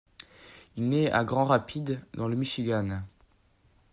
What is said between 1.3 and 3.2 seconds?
Rapids dans le Michigan.